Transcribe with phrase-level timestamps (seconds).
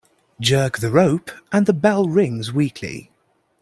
[0.39, 3.11] Jerk the rope and the bell rings weakly.